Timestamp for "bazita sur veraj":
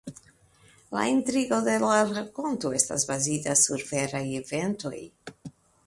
3.13-4.27